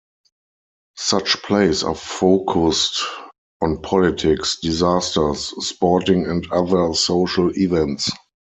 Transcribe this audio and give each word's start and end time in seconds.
Such 0.97 1.43
plays 1.43 1.83
are 1.83 1.93
focused 1.93 3.03
on 3.61 3.83
politics, 3.83 4.57
disasters, 4.59 5.53
sporting 5.63 6.25
and 6.25 6.51
other 6.51 6.95
social 6.95 7.51
events. 7.55 8.09